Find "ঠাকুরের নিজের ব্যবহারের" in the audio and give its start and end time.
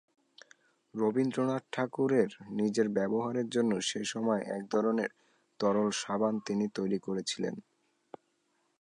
1.71-3.47